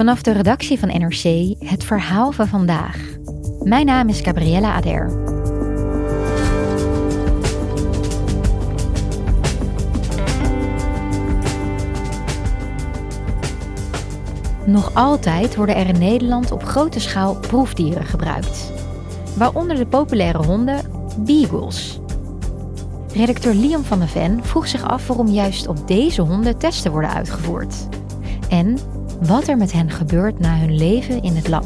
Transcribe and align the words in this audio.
Vanaf 0.00 0.22
de 0.22 0.32
redactie 0.32 0.78
van 0.78 0.88
NRC 0.88 1.54
het 1.58 1.84
verhaal 1.84 2.32
van 2.32 2.46
vandaag. 2.46 2.96
Mijn 3.62 3.86
naam 3.86 4.08
is 4.08 4.20
Gabriella 4.20 4.72
Ader. 4.72 5.06
Nog 14.66 14.94
altijd 14.94 15.56
worden 15.56 15.76
er 15.76 15.88
in 15.88 15.98
Nederland 15.98 16.52
op 16.52 16.64
grote 16.64 17.00
schaal 17.00 17.36
proefdieren 17.36 18.04
gebruikt. 18.04 18.72
Waaronder 19.36 19.76
de 19.76 19.86
populaire 19.86 20.38
honden 20.38 20.80
Beagles. 21.18 22.00
Redacteur 23.14 23.54
Liam 23.54 23.84
van 23.84 23.98
der 23.98 24.08
Ven 24.08 24.44
vroeg 24.44 24.68
zich 24.68 24.82
af 24.82 25.06
waarom 25.06 25.28
juist 25.28 25.66
op 25.66 25.88
deze 25.88 26.22
honden 26.22 26.58
testen 26.58 26.90
worden 26.90 27.10
uitgevoerd. 27.10 27.88
En 28.48 28.78
wat 29.20 29.48
er 29.48 29.56
met 29.56 29.72
hen 29.72 29.90
gebeurt 29.90 30.38
na 30.38 30.58
hun 30.58 30.76
leven 30.76 31.22
in 31.22 31.36
het 31.36 31.48
lab. 31.48 31.64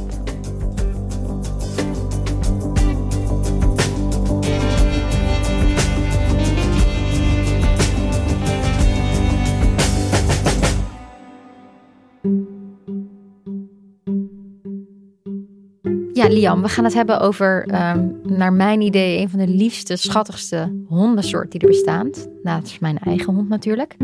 Ja, 16.13 16.29
Liam, 16.29 16.63
we 16.63 16.69
gaan 16.69 16.85
het 16.85 16.95
hebben 16.95 17.21
over, 17.21 17.67
ehm, 17.67 18.09
naar 18.23 18.53
mijn 18.53 18.81
idee, 18.81 19.21
een 19.21 19.29
van 19.29 19.39
de 19.39 19.49
liefste, 19.49 19.97
schattigste 19.97 20.85
hondensoorten 20.89 21.51
die 21.51 21.61
er 21.61 21.69
bestaan. 21.69 22.11
Naast 22.43 22.81
mijn 22.81 22.99
eigen 22.99 23.35
hond 23.35 23.49
natuurlijk. 23.49 23.97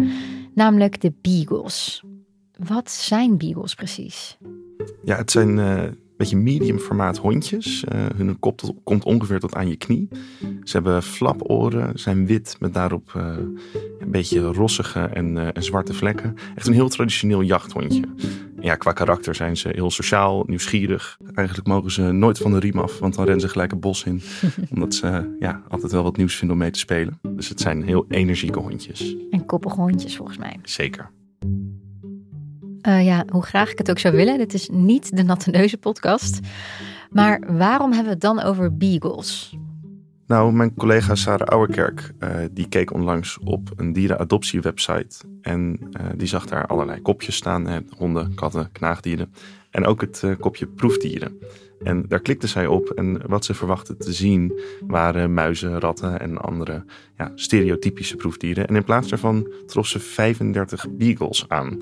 Namelijk 0.55 1.01
de 1.01 1.13
Beagles. 1.21 2.03
Wat 2.67 2.91
zijn 2.91 3.39
beagles 3.39 3.75
precies? 3.75 4.39
Ja, 5.05 5.17
het 5.17 5.31
zijn 5.31 5.57
uh, 5.57 5.83
een 5.83 5.99
beetje 6.17 6.37
medium 6.37 6.79
formaat 6.79 7.17
hondjes. 7.17 7.85
Uh, 7.93 8.07
hun 8.17 8.39
kop 8.39 8.61
komt 8.85 9.05
ongeveer 9.05 9.41
tot 9.41 9.55
aan 9.55 9.69
je 9.69 9.77
knie. 9.77 10.09
Ze 10.65 10.73
hebben 10.73 11.03
flaporen, 11.03 11.99
zijn 11.99 12.27
wit 12.27 12.57
met 12.59 12.75
daarop 12.75 13.13
uh, 13.17 13.37
een 13.99 14.11
beetje 14.11 14.41
rossige 14.41 15.01
en, 15.01 15.55
en, 15.55 15.63
zwarte 15.63 15.95
vlekken. 15.95 16.35
Echt 16.55 16.67
een 16.67 16.73
heel 16.73 16.89
traditioneel 16.89 17.43
jachthondje. 17.43 18.03
Ja, 18.61 18.75
qua 18.75 18.93
karakter 18.93 19.35
zijn 19.35 19.57
ze 19.57 19.69
heel 19.69 19.91
sociaal, 19.91 20.45
nieuwsgierig. 20.47 21.19
Eigenlijk 21.35 21.69
mogen 21.69 21.91
ze 21.91 22.03
nooit 22.03 22.39
van 22.39 22.53
de 22.53 22.59
riem 22.59 22.79
af, 22.79 22.99
want 22.99 23.15
dan 23.15 23.25
rennen 23.25 23.43
ze 23.43 23.49
gelijk 23.49 23.71
het 23.71 23.81
bos 23.81 24.05
in. 24.05 24.23
omdat 24.73 24.95
ze 24.95 25.37
ja, 25.39 25.63
altijd 25.69 25.93
wel 25.93 26.03
wat 26.03 26.17
nieuws 26.17 26.35
vinden 26.35 26.57
om 26.57 26.63
mee 26.63 26.71
te 26.71 26.79
spelen. 26.79 27.19
Dus 27.23 27.49
het 27.49 27.61
zijn 27.61 27.83
heel 27.83 28.05
energieke 28.09 28.59
hondjes. 28.59 29.17
En 29.31 29.47
koppige 29.47 29.81
hondjes 29.81 30.17
volgens 30.17 30.39
mij. 30.39 30.59
Zeker. 30.63 31.11
Uh, 32.83 33.05
ja, 33.05 33.25
hoe 33.29 33.43
graag 33.43 33.71
ik 33.71 33.79
het 33.79 33.91
ook 33.91 33.99
zou 33.99 34.17
willen. 34.17 34.39
Dit 34.39 34.55
is 34.55 34.69
niet 34.73 35.17
de 35.17 35.23
Natte 35.23 35.51
Neuzen 35.51 35.79
podcast. 35.79 36.39
Maar 37.11 37.57
waarom 37.57 37.93
hebben 37.93 38.05
we 38.05 38.13
het 38.13 38.21
dan 38.21 38.43
over 38.43 38.77
beagles? 38.77 39.57
Nou, 40.27 40.53
mijn 40.53 40.75
collega 40.75 41.15
Sarah 41.15 41.49
Ouwerkerk, 41.49 42.13
uh, 42.21 42.31
die 42.51 42.69
keek 42.69 42.93
onlangs 42.93 43.39
op 43.39 43.71
een 43.77 43.93
dierenadoptiewebsite. 43.93 45.17
En 45.43 45.79
uh, 45.81 46.07
die 46.17 46.29
zag 46.29 46.47
daar 46.47 46.67
allerlei 46.67 47.01
kopjes 47.01 47.37
staan. 47.37 47.85
Honden, 47.97 48.35
katten, 48.35 48.73
knaagdieren. 48.73 49.33
En 49.71 49.87
ook 49.87 50.01
het 50.01 50.25
kopje 50.39 50.67
proefdieren. 50.67 51.39
En 51.83 52.05
daar 52.09 52.21
klikte 52.21 52.47
zij 52.47 52.67
op 52.67 52.91
en 52.91 53.21
wat 53.27 53.45
ze 53.45 53.55
verwachtte 53.55 53.97
te 53.97 54.13
zien 54.13 54.61
waren 54.87 55.35
muizen, 55.35 55.81
ratten 55.81 56.21
en 56.21 56.39
andere 56.39 56.85
ja, 57.17 57.33
stereotypische 57.35 58.17
proefdieren. 58.17 58.67
En 58.67 58.77
in 58.77 58.85
plaats 58.85 59.09
daarvan 59.09 59.53
trof 59.67 59.87
ze 59.87 60.01
35 60.01 60.87
beagles 60.91 61.45
aan. 61.49 61.79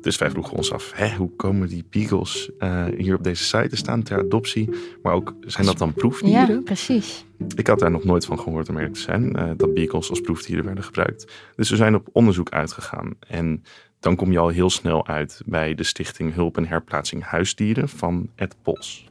Dus 0.00 0.18
wij 0.18 0.30
vroegen 0.30 0.56
ons 0.56 0.72
af, 0.72 0.92
hè, 0.94 1.16
hoe 1.16 1.30
komen 1.36 1.68
die 1.68 1.84
beagles 1.90 2.50
uh, 2.58 2.84
hier 2.96 3.14
op 3.14 3.24
deze 3.24 3.44
site 3.44 3.68
te 3.68 3.76
staan 3.76 4.02
ter 4.02 4.18
adoptie? 4.18 4.68
Maar 5.02 5.12
ook, 5.12 5.34
zijn 5.40 5.66
dat 5.66 5.78
dan 5.78 5.92
proefdieren? 5.92 6.54
Ja, 6.54 6.60
precies. 6.60 7.24
Ik 7.54 7.66
had 7.66 7.78
daar 7.78 7.90
nog 7.90 8.04
nooit 8.04 8.24
van 8.24 8.38
gehoord 8.38 8.68
om 8.68 8.76
eerlijk 8.76 8.94
te 8.94 9.00
zijn, 9.00 9.36
uh, 9.36 9.50
dat 9.56 9.74
beagles 9.74 10.10
als 10.10 10.20
proefdieren 10.20 10.64
werden 10.64 10.84
gebruikt. 10.84 11.32
Dus 11.56 11.70
we 11.70 11.76
zijn 11.76 11.94
op 11.94 12.08
onderzoek 12.12 12.50
uitgegaan 12.50 13.14
en 13.28 13.62
dan 14.00 14.16
kom 14.16 14.32
je 14.32 14.38
al 14.38 14.48
heel 14.48 14.70
snel 14.70 15.06
uit 15.06 15.42
bij 15.46 15.74
de 15.74 15.82
Stichting 15.82 16.34
Hulp 16.34 16.56
en 16.56 16.66
Herplaatsing 16.66 17.24
Huisdieren 17.24 17.88
van 17.88 18.30
Ed 18.34 18.56
Pols. 18.62 19.07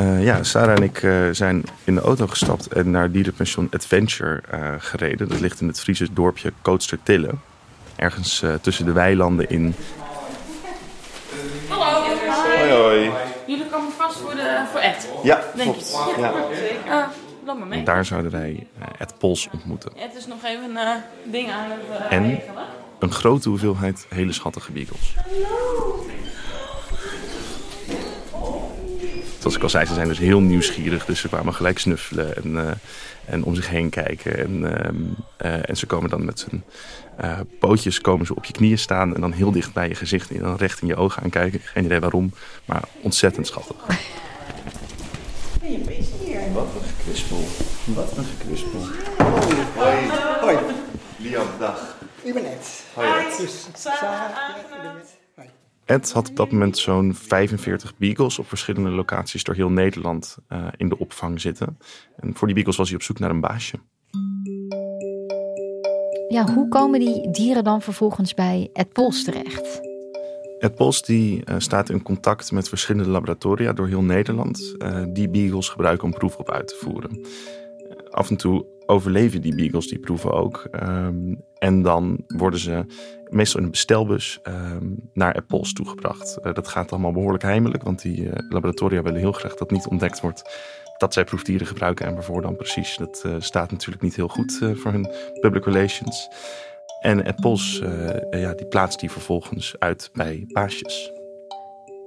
Uh, 0.00 0.24
ja, 0.24 0.42
Sarah 0.42 0.76
en 0.76 0.82
ik 0.82 1.02
uh, 1.02 1.28
zijn 1.32 1.64
in 1.84 1.94
de 1.94 2.00
auto 2.00 2.26
gestapt 2.26 2.66
en 2.66 2.90
naar 2.90 3.10
dierenpension 3.10 3.68
Adventure 3.70 4.42
uh, 4.54 4.74
gereden. 4.78 5.28
Dat 5.28 5.40
ligt 5.40 5.60
in 5.60 5.66
het 5.66 5.80
Friese 5.80 6.12
dorpje 6.12 6.52
Kootstertille. 6.62 7.30
Ergens 7.96 8.44
tussen 8.60 8.84
de 8.84 8.92
weilanden 8.92 9.50
in. 9.50 9.74
Hallo. 11.68 12.02
Hoi, 12.58 12.70
hoi. 12.70 13.10
Jullie 13.46 13.66
komen 13.66 13.92
vast 13.92 14.18
voor, 14.18 14.34
de, 14.34 14.64
voor 14.72 14.80
Ed? 14.80 15.08
Ja, 15.22 15.42
denk 15.54 15.76
ik. 15.76 15.84
Ja. 16.18 16.32
Ja. 16.86 17.10
laat 17.44 17.58
maar 17.58 17.66
mee. 17.66 17.78
En 17.78 17.84
daar 17.84 18.04
zouden 18.04 18.30
wij 18.30 18.66
Ed 18.98 19.14
Pols 19.18 19.48
ontmoeten. 19.52 19.92
Ed 19.96 20.14
is 20.16 20.26
nog 20.26 20.44
even 20.44 20.76
ding 21.24 21.50
aan 21.50 21.70
het 21.70 22.10
en 22.10 22.22
regelen. 22.22 22.64
een 22.98 23.12
grote 23.12 23.48
hoeveelheid 23.48 24.06
hele 24.08 24.32
schattige 24.32 24.72
beagles. 24.72 25.14
Zoals 29.44 29.58
ik 29.58 29.62
al 29.62 29.70
zei, 29.70 29.86
ze 29.86 29.94
zijn 29.94 30.08
dus 30.08 30.18
heel 30.18 30.40
nieuwsgierig. 30.40 31.04
Dus 31.04 31.20
ze 31.20 31.28
kwamen 31.28 31.54
gelijk 31.54 31.78
snuffelen 31.78 32.36
en, 32.36 32.50
uh, 32.50 32.70
en 33.24 33.44
om 33.44 33.54
zich 33.54 33.68
heen 33.68 33.90
kijken. 33.90 34.38
En, 34.38 34.60
uh, 34.60 35.50
uh, 35.50 35.68
en 35.68 35.76
ze 35.76 35.86
komen 35.86 36.10
dan 36.10 36.24
met 36.24 36.46
hun 36.50 36.62
pootjes 37.58 38.00
komen 38.00 38.26
ze 38.26 38.34
op 38.34 38.44
je 38.44 38.52
knieën 38.52 38.78
staan. 38.78 39.14
En 39.14 39.20
dan 39.20 39.32
heel 39.32 39.52
dicht 39.52 39.72
bij 39.72 39.88
je 39.88 39.94
gezicht 39.94 40.30
en 40.30 40.38
dan 40.38 40.56
recht 40.56 40.80
in 40.80 40.86
je 40.86 40.96
ogen 40.96 41.22
aankijken. 41.22 41.60
Geen 41.62 41.84
idee 41.84 42.00
waarom, 42.00 42.32
maar 42.64 42.82
ontzettend 43.00 43.46
schattig. 43.46 43.76
Ben 45.60 45.72
je 45.72 45.78
bezig 45.78 46.14
hier? 46.24 46.52
Wat 46.52 46.66
een 46.74 46.88
gekwispel. 46.96 47.44
Wat 47.84 48.16
een 48.16 48.24
gekwispel. 48.24 48.80
Hoi. 49.76 49.96
Hoi. 50.40 50.56
Liam, 51.16 51.46
dag. 51.58 51.96
Ik 52.22 52.34
ben 52.34 52.44
Ed. 52.44 52.84
Hoi 52.94 53.08
Ed. 53.08 53.46
Ed. 55.84 56.12
Had 56.12 56.28
op 56.28 56.36
dat 56.36 56.50
moment 56.50 56.78
zo'n 56.78 57.14
45 57.14 57.96
beagles 57.96 58.38
op 58.38 58.48
verschillende 58.48 58.90
locaties 58.90 59.44
door 59.44 59.54
heel 59.54 59.70
Nederland 59.70 60.36
uh, 60.52 60.66
in 60.76 60.88
de 60.88 60.98
opvang 60.98 61.40
zitten. 61.40 61.78
En 62.16 62.34
voor 62.34 62.46
die 62.46 62.54
beagles 62.54 62.76
was 62.76 62.88
hij 62.88 62.96
op 62.96 63.02
zoek 63.02 63.18
naar 63.18 63.30
een 63.30 63.40
baasje. 63.40 63.76
Ja, 66.28 66.52
hoe 66.52 66.68
komen 66.68 67.00
die 67.00 67.30
dieren 67.30 67.64
dan 67.64 67.82
vervolgens 67.82 68.34
bij 68.34 68.70
Ed 68.72 68.92
Pols 68.92 69.24
terecht? 69.24 69.80
Ed 70.58 70.74
Pols 70.74 71.02
die, 71.02 71.42
uh, 71.44 71.54
staat 71.58 71.90
in 71.90 72.02
contact 72.02 72.52
met 72.52 72.68
verschillende 72.68 73.10
laboratoria 73.10 73.72
door 73.72 73.86
heel 73.86 74.02
Nederland 74.02 74.74
uh, 74.78 75.04
die 75.08 75.28
beagles 75.28 75.68
gebruiken 75.68 76.04
om 76.04 76.12
proeven 76.12 76.40
op 76.40 76.50
uit 76.50 76.68
te 76.68 76.76
voeren. 76.80 77.26
Af 78.14 78.30
en 78.30 78.36
toe 78.36 78.66
overleven 78.86 79.40
die 79.40 79.54
beagles 79.54 79.88
die 79.88 79.98
proeven 79.98 80.32
ook. 80.32 80.68
Um, 80.82 81.42
en 81.58 81.82
dan 81.82 82.24
worden 82.26 82.60
ze 82.60 82.84
meestal 83.28 83.58
in 83.58 83.66
een 83.66 83.72
bestelbus 83.72 84.40
um, 84.42 85.10
naar 85.12 85.42
Pols 85.42 85.72
toegebracht. 85.72 86.38
Uh, 86.42 86.52
dat 86.52 86.68
gaat 86.68 86.92
allemaal 86.92 87.12
behoorlijk 87.12 87.42
heimelijk, 87.42 87.82
want 87.82 88.02
die 88.02 88.20
uh, 88.20 88.32
laboratoria 88.48 89.02
willen 89.02 89.20
heel 89.20 89.32
graag 89.32 89.54
dat 89.54 89.70
niet 89.70 89.86
ontdekt 89.86 90.20
wordt 90.20 90.42
dat 90.96 91.12
zij 91.12 91.24
proefdieren 91.24 91.66
gebruiken 91.66 92.06
en 92.06 92.14
waarvoor 92.14 92.42
dan 92.42 92.56
precies, 92.56 92.96
dat 92.96 93.22
eh, 93.24 93.34
staat 93.38 93.70
natuurlijk 93.70 94.02
niet 94.02 94.16
heel 94.16 94.28
goed 94.28 94.58
eh, 94.62 94.70
voor 94.74 94.92
hun 94.92 95.10
public 95.40 95.64
relations. 95.64 96.28
En 97.00 97.24
eh, 97.24 98.40
ja, 98.40 98.54
die 98.54 98.66
plaatst 98.66 99.00
die 99.00 99.10
vervolgens 99.10 99.74
uit 99.78 100.10
bij 100.12 100.44
baasjes. 100.48 101.12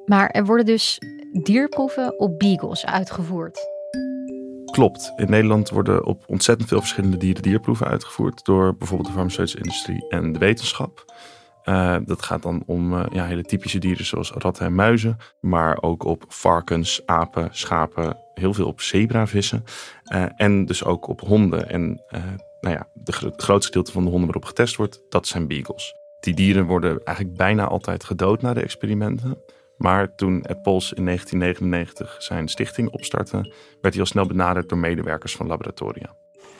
Maar 0.05 0.29
er 0.29 0.45
worden 0.45 0.65
dus 0.65 0.97
dierproeven 1.43 2.19
op 2.19 2.39
beagles 2.39 2.85
uitgevoerd. 2.85 3.76
Klopt. 4.77 5.13
In 5.15 5.29
Nederland 5.29 5.69
worden 5.69 6.05
op 6.05 6.23
ontzettend 6.27 6.69
veel 6.69 6.79
verschillende 6.79 7.17
dieren 7.17 7.41
dierproeven 7.41 7.87
uitgevoerd 7.87 8.45
door 8.45 8.75
bijvoorbeeld 8.75 9.09
de 9.09 9.15
farmaceutische 9.15 9.57
industrie 9.57 10.07
en 10.09 10.33
de 10.33 10.39
wetenschap. 10.39 11.05
Uh, 11.65 11.95
dat 12.05 12.21
gaat 12.21 12.41
dan 12.41 12.63
om 12.65 12.93
uh, 12.93 13.05
ja, 13.11 13.25
hele 13.25 13.43
typische 13.43 13.79
dieren 13.79 14.05
zoals 14.05 14.31
ratten 14.31 14.65
en 14.65 14.75
muizen, 14.75 15.17
maar 15.39 15.81
ook 15.81 16.03
op 16.03 16.25
varkens, 16.27 17.01
apen, 17.05 17.49
schapen, 17.51 18.17
heel 18.33 18.53
veel 18.53 18.67
op 18.67 18.81
zebravissen 18.81 19.63
uh, 20.13 20.25
en 20.35 20.65
dus 20.65 20.83
ook 20.83 21.07
op 21.07 21.19
honden. 21.19 21.69
En 21.69 22.01
nou 22.61 22.75
ja, 22.75 22.87
de 22.93 23.13
het 23.19 23.41
grootste 23.41 23.67
gedeelte 23.67 23.91
van 23.91 24.03
de 24.03 24.09
honden 24.09 24.25
waarop 24.25 24.45
getest 24.45 24.75
wordt, 24.75 25.01
dat 25.09 25.27
zijn 25.27 25.47
beagles. 25.47 25.95
Die 26.19 26.33
dieren 26.33 26.65
worden 26.65 27.03
eigenlijk 27.03 27.37
bijna 27.37 27.67
altijd 27.67 28.03
gedood 28.03 28.41
na 28.41 28.53
de 28.53 28.61
experimenten. 28.61 29.37
Maar 29.77 30.15
toen 30.15 30.43
Ed 30.43 30.61
Pols 30.61 30.93
in 30.93 31.05
1999 31.05 32.15
zijn 32.19 32.47
stichting 32.47 32.89
opstartte, 32.89 33.53
werd 33.81 33.93
hij 33.93 33.99
al 33.99 34.05
snel 34.09 34.25
benaderd 34.25 34.69
door 34.69 34.77
medewerkers 34.77 35.35
van 35.35 35.47
laboratoria. 35.47 36.15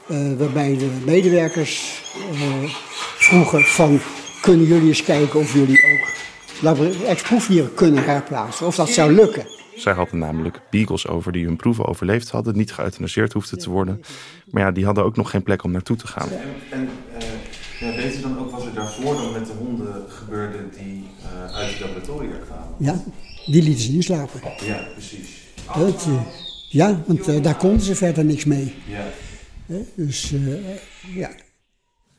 Uh, 0.07 0.37
waarbij 0.37 0.77
de 0.77 1.01
medewerkers 1.05 2.03
uh, 2.31 2.71
vroegen 3.17 3.63
van, 3.63 3.99
kunnen 4.41 4.65
jullie 4.65 4.87
eens 4.87 5.03
kijken 5.03 5.39
of 5.39 5.53
jullie 5.53 5.79
ook 5.83 6.15
ex-proefdieren 7.05 7.73
kunnen 7.73 8.03
herplaatsen, 8.03 8.67
of 8.67 8.75
dat 8.75 8.89
zou 8.89 9.11
lukken. 9.11 9.45
Zij 9.75 9.93
hadden 9.93 10.19
namelijk 10.19 10.59
beagles 10.69 11.07
over 11.07 11.31
die 11.31 11.45
hun 11.45 11.55
proeven 11.55 11.85
overleefd 11.85 12.29
hadden, 12.29 12.57
niet 12.57 12.73
geëuthanaseerd 12.73 13.33
hoefden 13.33 13.57
te 13.57 13.69
worden. 13.69 14.01
Maar 14.49 14.63
ja, 14.63 14.71
die 14.71 14.85
hadden 14.85 15.03
ook 15.03 15.15
nog 15.15 15.29
geen 15.29 15.43
plek 15.43 15.63
om 15.63 15.71
naartoe 15.71 15.95
te 15.95 16.07
gaan. 16.07 16.29
En, 16.29 16.39
en 16.69 16.89
uh, 17.17 17.23
ja, 17.79 17.95
weet 17.95 18.17
u 18.17 18.21
dan 18.21 18.39
ook 18.39 18.51
wat 18.51 18.65
er 18.65 18.73
daarvoor 18.73 19.15
dan 19.15 19.31
met 19.31 19.45
de 19.45 19.51
honden 19.51 20.05
gebeurde 20.09 20.57
die 20.79 21.07
uh, 21.21 21.55
uit 21.55 21.69
het 21.69 21.79
laboratoria 21.79 22.35
kwamen? 22.45 22.75
Ja, 22.77 23.03
die 23.45 23.63
lieten 23.63 23.83
ze 23.83 23.91
niet 23.91 24.03
slapen. 24.03 24.39
Ja, 24.65 24.87
precies. 24.93 25.45
Dat, 25.77 26.05
uh, 26.07 26.21
ja, 26.69 27.01
want 27.05 27.27
uh, 27.27 27.43
daar 27.43 27.57
konden 27.57 27.81
ze 27.81 27.95
verder 27.95 28.25
niks 28.25 28.45
mee. 28.45 28.75
Ja. 28.85 29.05
dus 29.95 30.33
ja. 31.13 31.29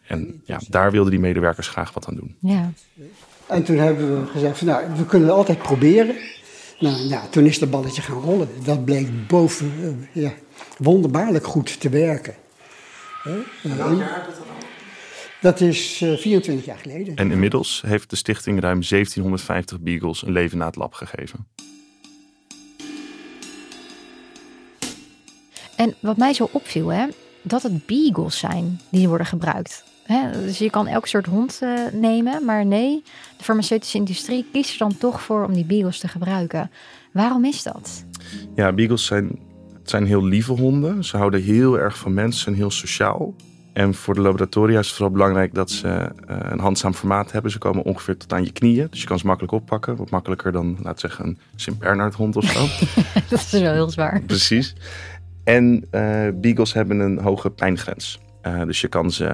En 0.07 0.43
ja, 0.45 0.61
daar 0.69 0.91
wilden 0.91 1.11
die 1.11 1.21
medewerkers 1.21 1.69
graag 1.69 1.93
wat 1.93 2.07
aan 2.07 2.15
doen. 2.15 2.37
Ja. 2.41 2.73
En 3.47 3.65
toen 3.65 3.77
hebben 3.77 4.21
we 4.21 4.27
gezegd, 4.27 4.59
van, 4.59 4.67
nou, 4.67 4.85
we 4.97 5.07
kunnen 5.07 5.29
het 5.29 5.37
altijd 5.37 5.59
proberen. 5.59 6.17
Nou, 6.79 6.97
ja, 6.97 7.27
toen 7.31 7.47
is 7.47 7.61
het 7.61 7.71
balletje 7.71 8.03
gaan 8.03 8.21
rollen. 8.21 8.49
Dat 8.65 8.85
bleek 8.85 9.27
boven, 9.27 10.09
ja, 10.13 10.33
wonderbaarlijk 10.79 11.47
goed 11.47 11.81
te 11.81 11.89
werken. 11.89 12.35
En 13.63 13.77
welk 13.77 13.99
jaar 13.99 14.25
dat 14.27 14.37
dan 14.37 14.47
dat 15.41 15.61
is 15.61 16.01
uh, 16.01 16.17
24 16.17 16.65
jaar 16.65 16.79
geleden. 16.79 17.17
En 17.17 17.31
inmiddels 17.31 17.83
heeft 17.87 18.11
de 18.11 18.17
stichting 18.17 18.61
ruim 18.61 18.81
1750 18.89 19.81
beagles 19.81 20.23
een 20.23 20.33
leven 20.33 20.59
na 20.59 20.67
het 20.67 20.77
lab 20.77 20.95
gegeven. 20.95 21.47
En 25.77 25.95
wat 26.01 26.17
mij 26.17 26.33
zo 26.33 26.49
opviel, 26.53 26.89
hè, 26.89 27.07
dat 27.43 27.63
het 27.63 27.87
beagles 27.87 28.39
zijn 28.39 28.81
die 28.91 29.09
worden 29.09 29.27
gebruikt. 29.27 29.85
Hè, 30.05 30.31
dus 30.31 30.59
je 30.59 30.71
kan 30.71 30.87
elk 30.87 31.07
soort 31.07 31.27
hond 31.27 31.61
uh, 31.63 31.79
nemen, 31.93 32.45
maar 32.45 32.67
nee, 32.67 33.03
de 33.37 33.45
farmaceutische 33.45 33.99
industrie 33.99 34.47
kiest 34.53 34.73
er 34.73 34.79
dan 34.79 34.97
toch 34.97 35.23
voor 35.23 35.45
om 35.45 35.53
die 35.53 35.65
beagles 35.65 35.99
te 35.99 36.09
gebruiken. 36.09 36.71
Waarom 37.13 37.45
is 37.45 37.63
dat? 37.63 38.05
Ja, 38.55 38.73
beagles 38.73 39.05
zijn, 39.05 39.39
zijn 39.83 40.07
heel 40.07 40.25
lieve 40.25 40.53
honden. 40.53 41.05
Ze 41.05 41.17
houden 41.17 41.43
heel 41.43 41.79
erg 41.79 41.99
van 41.99 42.15
mensen, 42.15 42.43
zijn 42.43 42.55
heel 42.55 42.71
sociaal. 42.71 43.35
En 43.79 43.95
voor 43.95 44.15
de 44.15 44.21
laboratoria 44.21 44.79
is 44.79 44.87
het 44.87 44.97
vooral 44.97 45.13
belangrijk 45.13 45.55
dat 45.55 45.71
ze 45.71 45.89
uh, 45.89 46.37
een 46.41 46.59
handzaam 46.59 46.95
formaat 46.95 47.33
hebben. 47.33 47.51
Ze 47.51 47.59
komen 47.59 47.85
ongeveer 47.85 48.17
tot 48.17 48.33
aan 48.33 48.45
je 48.45 48.53
knieën. 48.53 48.87
Dus 48.91 49.01
je 49.01 49.07
kan 49.07 49.19
ze 49.19 49.27
makkelijk 49.27 49.53
oppakken. 49.53 49.97
Wat 49.97 50.11
makkelijker 50.11 50.53
dan, 50.53 50.79
laat 50.83 51.01
zeggen, 51.01 51.25
een 51.25 51.39
Sint-Bernard 51.57 52.15
hond 52.15 52.37
of 52.37 52.45
zo. 52.45 52.67
dat 53.31 53.39
is 53.39 53.51
wel 53.51 53.73
heel 53.73 53.91
zwaar. 53.91 54.21
Precies. 54.21 54.75
En 55.45 55.85
uh, 55.91 56.29
beagles 56.35 56.73
hebben 56.73 56.99
een 56.99 57.19
hoge 57.19 57.51
pijngrens. 57.51 58.21
Uh, 58.43 58.63
dus 58.63 58.81
je 58.81 58.89
kan 58.89 59.11
ze 59.11 59.25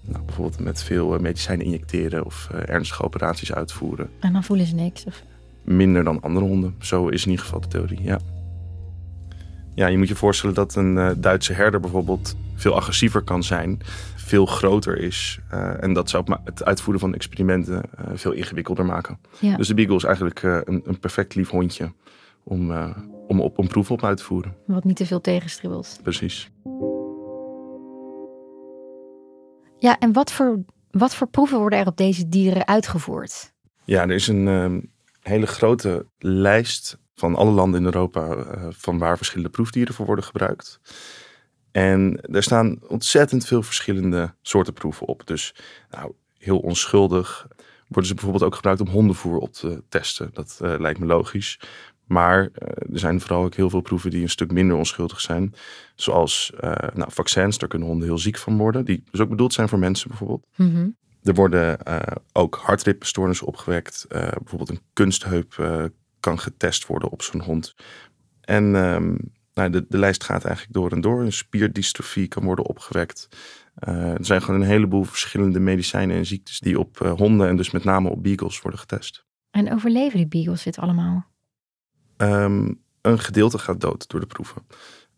nou, 0.00 0.24
bijvoorbeeld 0.24 0.60
met 0.60 0.82
veel 0.82 1.18
medicijnen 1.18 1.66
injecteren 1.66 2.24
of 2.24 2.48
ernstige 2.66 3.02
operaties 3.02 3.52
uitvoeren. 3.52 4.10
En 4.20 4.32
dan 4.32 4.44
voelen 4.44 4.66
ze 4.66 4.74
niks? 4.74 5.04
Of? 5.04 5.22
Minder 5.64 6.04
dan 6.04 6.20
andere 6.20 6.46
honden. 6.46 6.74
Zo 6.78 7.08
is 7.08 7.24
in 7.24 7.30
ieder 7.30 7.44
geval 7.44 7.60
de 7.60 7.68
theorie, 7.68 8.02
ja. 8.02 8.18
Ja, 9.74 9.86
je 9.86 9.98
moet 9.98 10.08
je 10.08 10.14
voorstellen 10.14 10.54
dat 10.54 10.74
een 10.74 11.20
Duitse 11.20 11.52
herder 11.52 11.80
bijvoorbeeld 11.80 12.36
veel 12.54 12.74
agressiever 12.74 13.22
kan 13.22 13.42
zijn, 13.42 13.80
veel 14.16 14.46
groter 14.46 14.98
is. 14.98 15.38
Uh, 15.52 15.82
en 15.82 15.92
dat 15.92 16.10
zou 16.10 16.24
het 16.44 16.64
uitvoeren 16.64 17.00
van 17.00 17.14
experimenten 17.14 17.82
uh, 18.00 18.06
veel 18.14 18.32
ingewikkelder 18.32 18.84
maken. 18.84 19.18
Ja. 19.40 19.56
Dus 19.56 19.68
de 19.68 19.74
Beagle 19.74 19.96
is 19.96 20.04
eigenlijk 20.04 20.42
een, 20.42 20.82
een, 20.84 20.98
perfect 20.98 21.34
lief 21.34 21.50
hondje 21.50 21.92
om, 22.42 22.72
om 23.26 23.40
op 23.40 23.58
een 23.58 23.68
proef 23.68 23.90
op 23.90 24.04
uit 24.04 24.16
te 24.16 24.24
voeren. 24.24 24.56
Wat 24.66 24.84
niet 24.84 24.96
te 24.96 25.06
veel 25.06 25.20
tegenstribbelt. 25.20 25.98
Precies. 26.02 26.50
Ja, 29.78 29.98
en 29.98 30.12
wat 30.12 30.32
voor, 30.32 30.64
wat 30.90 31.14
voor 31.14 31.26
proeven 31.26 31.58
worden 31.58 31.78
er 31.78 31.86
op 31.86 31.96
deze 31.96 32.28
dieren 32.28 32.66
uitgevoerd? 32.66 33.52
Ja, 33.84 34.02
er 34.02 34.10
is 34.10 34.28
een 34.28 34.46
um, 34.46 34.92
hele 35.20 35.46
grote 35.46 36.06
lijst 36.18 36.98
van 37.14 37.34
alle 37.34 37.50
landen 37.50 37.80
in 37.80 37.86
Europa 37.86 38.36
van 38.70 38.98
waar 38.98 39.16
verschillende 39.16 39.50
proefdieren 39.50 39.94
voor 39.94 40.06
worden 40.06 40.24
gebruikt. 40.24 40.80
En 41.74 42.20
er 42.20 42.42
staan 42.42 42.78
ontzettend 42.88 43.46
veel 43.46 43.62
verschillende 43.62 44.34
soorten 44.42 44.72
proeven 44.72 45.06
op. 45.06 45.26
Dus 45.26 45.54
nou, 45.90 46.12
heel 46.38 46.58
onschuldig 46.58 47.46
worden 47.88 48.06
ze 48.06 48.14
bijvoorbeeld 48.14 48.44
ook 48.44 48.54
gebruikt 48.54 48.80
om 48.80 48.88
hondenvoer 48.88 49.38
op 49.38 49.52
te 49.52 49.82
testen. 49.88 50.30
Dat 50.32 50.58
uh, 50.62 50.74
lijkt 50.78 50.98
me 50.98 51.06
logisch. 51.06 51.60
Maar 52.06 52.42
uh, 52.42 52.48
er 52.92 52.98
zijn 52.98 53.20
vooral 53.20 53.44
ook 53.44 53.54
heel 53.54 53.70
veel 53.70 53.80
proeven 53.80 54.10
die 54.10 54.22
een 54.22 54.28
stuk 54.28 54.52
minder 54.52 54.76
onschuldig 54.76 55.20
zijn. 55.20 55.54
Zoals 55.94 56.52
nou, 56.94 57.12
vaccins, 57.12 57.58
daar 57.58 57.68
kunnen 57.68 57.88
honden 57.88 58.08
heel 58.08 58.18
ziek 58.18 58.38
van 58.38 58.56
worden. 58.56 58.84
Die 58.84 59.04
dus 59.10 59.20
ook 59.20 59.28
bedoeld 59.28 59.52
zijn 59.52 59.68
voor 59.68 59.78
mensen 59.78 60.08
bijvoorbeeld. 60.08 60.46
Mm 60.56 60.74
-hmm. 60.74 60.96
Er 61.22 61.34
worden 61.34 61.78
ook 62.32 62.60
hartritmestoornissen 62.62 63.46
opgewekt. 63.46 64.06
bijvoorbeeld 64.08 64.70
een 64.70 64.82
kunstheup 64.92 65.54
kan 66.20 66.38
getest 66.38 66.86
worden 66.86 67.10
op 67.10 67.22
zo'n 67.22 67.42
hond. 67.42 67.74
En 68.40 68.74
um, 68.74 69.32
nou, 69.54 69.70
de, 69.70 69.84
de 69.88 69.98
lijst 69.98 70.24
gaat 70.24 70.44
eigenlijk 70.44 70.74
door 70.74 70.92
en 70.92 71.00
door. 71.00 71.20
Een 71.20 71.32
spierdystrofie 71.32 72.28
kan 72.28 72.44
worden 72.44 72.66
opgewekt. 72.66 73.28
Uh, 73.88 74.12
er 74.12 74.24
zijn 74.24 74.42
gewoon 74.42 74.60
een 74.60 74.66
heleboel 74.66 75.04
verschillende 75.04 75.60
medicijnen 75.60 76.16
en 76.16 76.26
ziektes 76.26 76.60
die 76.60 76.78
op 76.78 77.00
uh, 77.00 77.12
honden 77.12 77.48
en 77.48 77.56
dus 77.56 77.70
met 77.70 77.84
name 77.84 78.08
op 78.08 78.22
beagles 78.22 78.60
worden 78.60 78.80
getest. 78.80 79.24
En 79.50 79.72
overleven 79.72 80.16
die 80.16 80.28
beagles 80.28 80.62
dit 80.62 80.78
allemaal? 80.78 81.26
Um, 82.16 82.80
een 83.00 83.18
gedeelte 83.18 83.58
gaat 83.58 83.80
dood 83.80 84.08
door 84.08 84.20
de 84.20 84.26
proeven. 84.26 84.62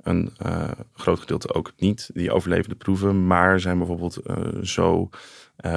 Een 0.01 0.33
uh, 0.47 0.71
groot 0.93 1.21
gedeelte 1.21 1.55
ook 1.55 1.73
niet. 1.77 2.11
Die 2.13 2.33
overleven 2.33 2.69
de 2.69 2.75
proeven, 2.77 3.27
maar 3.27 3.61
zijn 3.61 3.79
bijvoorbeeld 3.79 4.19
zo 4.63 5.09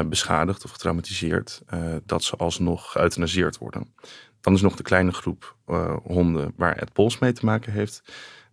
beschadigd 0.05 0.63
of 0.65 0.71
getraumatiseerd 0.71 1.61
dat 2.05 2.23
ze 2.23 2.35
alsnog 2.35 2.91
geëuthanaseerd 2.91 3.57
worden. 3.57 3.93
Dan 4.41 4.53
is 4.53 4.61
nog 4.61 4.75
de 4.75 4.83
kleine 4.83 5.11
groep 5.11 5.57
honden 6.03 6.53
waar 6.55 6.75
Ed 6.75 6.93
Pols 6.93 7.19
mee 7.19 7.31
te 7.31 7.45
maken 7.45 7.73
heeft. 7.73 8.01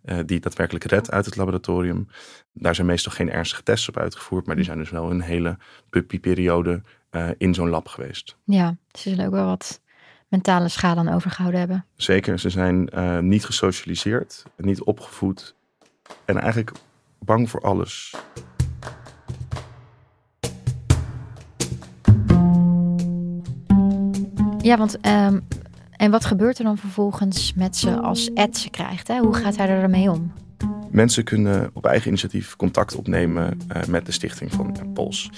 Uh, 0.05 0.19
die 0.25 0.39
daadwerkelijk 0.39 0.85
redt 0.85 1.11
uit 1.11 1.25
het 1.25 1.35
laboratorium. 1.35 2.07
Daar 2.53 2.75
zijn 2.75 2.87
meestal 2.87 3.11
geen 3.11 3.31
ernstige 3.31 3.63
tests 3.63 3.89
op 3.89 3.97
uitgevoerd. 3.97 4.45
Maar 4.45 4.55
die 4.55 4.65
zijn 4.65 4.77
dus 4.77 4.89
wel 4.89 5.11
een 5.11 5.21
hele 5.21 5.57
puppyperiode 5.89 6.81
uh, 7.11 7.29
in 7.37 7.53
zo'n 7.53 7.69
lab 7.69 7.87
geweest. 7.87 8.37
Ja, 8.43 8.75
ze 8.91 9.09
zullen 9.09 9.25
ook 9.25 9.31
wel 9.31 9.45
wat 9.45 9.81
mentale 10.27 10.67
schade 10.67 10.99
aan 10.99 11.13
overgehouden 11.13 11.59
hebben. 11.59 11.85
Zeker, 11.95 12.39
ze 12.39 12.49
zijn 12.49 12.89
uh, 12.93 13.19
niet 13.19 13.45
gesocialiseerd, 13.45 14.43
niet 14.57 14.81
opgevoed. 14.81 15.55
En 16.25 16.37
eigenlijk 16.37 16.71
bang 17.19 17.49
voor 17.49 17.61
alles. 17.61 18.15
Ja, 24.61 24.77
want 24.77 25.05
um, 25.05 25.47
en 25.97 26.11
wat 26.11 26.25
gebeurt 26.25 26.57
er 26.57 26.63
dan 26.63 26.77
vervolgens 26.77 27.53
met 27.53 27.77
ze 27.77 27.99
als 27.99 28.33
Ed 28.33 28.57
ze 28.57 28.69
krijgt? 28.69 29.07
Hè? 29.07 29.19
Hoe 29.19 29.33
gaat 29.33 29.57
hij 29.57 29.67
ermee 29.69 30.11
om? 30.11 30.31
Mensen 30.89 31.23
kunnen 31.23 31.69
op 31.73 31.85
eigen 31.85 32.07
initiatief 32.07 32.55
contact 32.55 32.95
opnemen 32.95 33.59
uh, 33.75 33.83
met 33.83 34.05
de 34.05 34.11
stichting 34.11 34.51
van 34.51 34.77
uh, 34.83 34.93
Pols. 34.93 35.29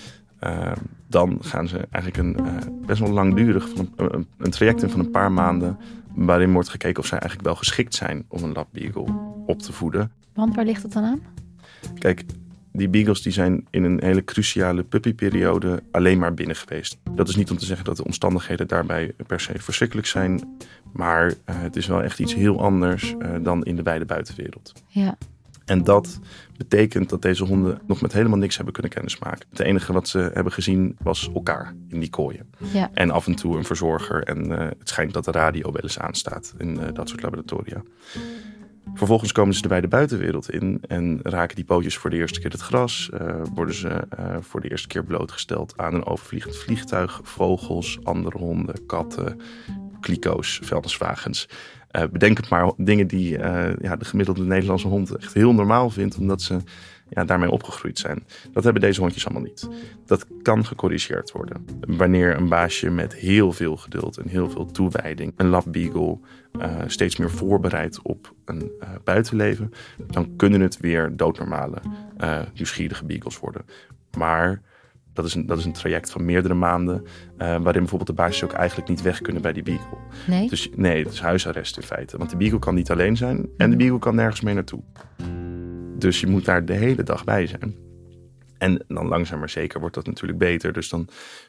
Uh, 0.44 0.72
dan 1.08 1.38
gaan 1.42 1.68
ze 1.68 1.88
eigenlijk 1.92 2.18
een 2.18 2.62
best 2.86 3.00
wel 3.00 3.10
langdurig 3.10 3.70
van 3.76 3.94
een, 3.96 4.28
een, 4.38 4.52
traject 4.52 4.84
in 4.84 4.90
van 4.90 5.00
een 5.00 5.12
paar 5.12 5.32
maanden. 5.32 5.78
waarin 6.14 6.54
wordt 6.54 6.70
gekeken 6.70 7.02
of 7.02 7.08
zij 7.08 7.20
eigenlijk 7.20 7.50
wel 7.50 7.58
geschikt 7.58 7.96
zijn 7.96 8.26
om 8.28 8.44
een 8.44 8.54
lab 8.54 8.68
beagle 8.72 9.06
op 9.46 9.62
te 9.62 9.74
voeden. 9.74 10.12
Want 10.34 10.56
waar 10.56 10.66
ligt 10.66 10.84
het 10.84 10.94
dan 10.94 11.04
aan? 11.04 11.22
Kijk, 11.98 12.24
die 12.72 12.90
beagles 12.90 13.22
die 13.22 13.32
zijn 13.32 13.68
in 13.70 13.84
een 13.84 14.04
hele 14.04 14.24
cruciale 14.24 14.84
puppyperiode 14.84 15.84
alleen 15.92 16.20
maar 16.20 16.34
binnen 16.34 16.56
geweest. 16.56 16.98
Dat 17.12 17.30
is 17.30 17.36
niet 17.36 17.52
om 17.52 17.58
te 17.58 17.66
zeggen 17.66 17.86
dat 17.86 17.98
de 17.98 18.04
omstandigheden 18.04 18.68
daarbij 18.68 19.14
per 19.28 19.40
se 19.40 19.54
verschrikkelijk 19.58 20.08
zijn. 20.08 20.58
Maar 20.94 21.28
uh, 21.28 21.34
het 21.46 21.76
is 21.76 21.88
wel 21.88 22.04
echt 22.04 22.20
iets 22.20 22.36
heel 22.36 22.62
anders 22.62 23.16
uh, 23.20 23.30
dan 23.42 23.64
in 23.64 23.76
de 23.76 23.84
wijde 23.84 24.06
buitenwereld. 24.06 24.74
Ja, 24.88 25.18
En 25.66 25.84
dat 25.84 26.20
betekent 26.58 27.10
dat 27.10 27.22
deze 27.22 27.44
honden 27.44 27.80
nog 27.88 28.02
met 28.02 28.14
helemaal 28.14 28.38
niks 28.38 28.56
hebben 28.56 28.74
kunnen 28.74 28.92
kennismaken. 28.92 29.48
Het 29.50 29.60
enige 29.60 29.94
wat 29.94 30.08
ze 30.08 30.32
hebben 30.34 30.54
gezien 30.54 30.98
was 31.02 31.32
elkaar 31.34 31.74
in 31.88 32.00
die 32.00 32.10
kooien. 32.10 32.50
Ja. 32.74 32.90
En 32.94 33.12
af 33.12 33.28
en 33.28 33.36
toe 33.36 33.58
een 33.58 33.64
verzorger. 33.64 34.24
En 34.24 34.60
eh, 34.60 34.68
het 34.80 34.90
schijnt 34.90 35.14
dat 35.14 35.26
de 35.26 35.32
radio 35.32 35.72
wel 35.72 35.82
eens 35.82 36.00
aanstaat 36.00 36.54
in 36.58 36.80
eh, 36.80 36.94
dat 36.94 37.10
soort 37.10 37.22
laboratoria. 37.22 37.84
Vervolgens 38.94 39.32
komen 39.32 39.54
ze 39.54 39.62
er 39.62 39.68
bij 39.68 39.82
de 39.82 39.88
buitenwereld 39.88 40.52
in 40.52 40.82
en 40.88 41.20
raken 41.24 41.56
die 41.56 41.66
pootjes 41.66 41.98
voor 41.98 42.10
de 42.10 42.16
eerste 42.16 42.40
keer 42.40 42.52
het 42.52 42.62
gras. 42.62 43.10
eh, 43.14 43.42
worden 43.54 43.76
ze 43.76 43.88
eh, 43.90 44.38
voor 44.40 44.62
de 44.62 44.70
eerste 44.70 44.88
keer 44.88 45.04
blootgesteld 45.04 45.74
aan 45.78 45.94
een 45.94 46.06
overvliegend 46.06 46.58
vliegtuig, 46.58 47.20
vogels, 47.24 48.00
andere 48.04 48.38
honden, 48.38 48.86
katten, 48.86 49.42
kliko's, 50.00 50.60
vuilniswagens. 50.64 51.50
Eh, 51.92 52.04
bedenk 52.12 52.38
het 52.38 52.50
maar, 52.50 52.72
dingen 52.78 53.08
die 53.08 53.38
ja, 53.82 53.96
de 53.96 54.06
gemiddelde 54.06 54.44
Nederlandse 54.44 54.88
hond 54.88 55.16
echt 55.16 55.34
heel 55.34 55.54
normaal 55.54 55.90
vindt, 55.90 56.18
omdat 56.18 56.42
ze 56.42 56.58
ja, 57.10 57.24
daarmee 57.24 57.52
opgegroeid 57.52 58.00
zijn. 58.00 58.26
Dat 58.52 58.64
hebben 58.64 58.82
deze 58.82 59.02
hondjes 59.02 59.26
allemaal 59.26 59.44
niet. 59.44 59.70
Dat 60.06 60.26
kan 60.42 60.66
gecorrigeerd 60.66 61.32
worden. 61.32 61.66
Wanneer 61.88 62.38
een 62.38 62.50
baasje 62.50 62.90
met 62.90 63.16
heel 63.16 63.52
veel 63.52 63.78
geduld 63.78 64.18
en 64.18 64.28
heel 64.28 64.50
veel 64.50 64.66
toewijding, 64.66 65.34
een 65.36 65.48
lab 65.48 65.66
beagle, 65.68 66.20
eh, 66.60 66.76
steeds 66.88 67.18
meer 67.18 67.32
voorbereidt 67.32 68.02
op 68.02 68.34
een 68.46 68.72
eh, 68.80 68.90
buitenleven, 69.04 69.72
dan 70.08 70.36
kunnen 70.36 70.62
het 70.62 70.80
weer 70.80 71.16
doodnormale, 71.16 71.78
eh, 72.18 72.40
nieuwsgierige 72.54 73.06
beagles 73.06 73.40
worden. 73.40 73.66
Maar 74.18 74.62
dat 75.14 75.26
is 75.26 75.34
een, 75.34 75.46
dat 75.46 75.58
is 75.58 75.66
een 75.66 75.74
traject 75.74 76.12
van 76.12 76.26
meerdere 76.26 76.54
maanden, 76.54 77.06
waarin 77.38 77.64
bijvoorbeeld 77.64 78.08
de 78.08 78.14
baasjes 78.14 78.44
ook 78.44 78.54
eigenlijk 78.54 78.90
niet 78.90 79.02
weg 79.02 79.22
kunnen 79.22 79.42
bij 79.42 79.54
die 79.54 79.64
beagle. 79.64 79.98
Nee? 80.28 80.50
Dus 80.50 80.70
nee, 80.76 81.04
het 81.04 81.14
is 81.14 81.22
huisarrest 81.22 81.78
in 81.78 81.84
feite. 81.84 82.18
Want 82.18 82.30
de 82.30 82.38
beagle 82.38 82.60
kan 82.60 82.76
niet 82.76 82.92
alleen 82.92 83.18
zijn 83.18 83.50
en 83.58 83.70
de 83.70 83.76
beagle 83.76 84.00
kan 84.00 84.16
nergens 84.16 84.42
mee 84.42 84.54
naartoe. 84.54 84.82
Dus 86.00 86.20
je 86.20 86.28
moet 86.28 86.46
daar 86.46 86.66
de 86.66 86.74
hele 86.74 87.04
dag 87.04 87.24
bij 87.24 87.48
zijn. 87.48 87.76
En 88.58 88.84
dan 88.88 89.08
langzaam 89.08 89.40
maar 89.40 89.50
zeker 89.50 89.80
wordt 89.80 89.96
dat 89.96 90.06
natuurlijk 90.06 90.40
beter. 90.40 90.74
Dus 90.74 90.90
dan 90.90 91.08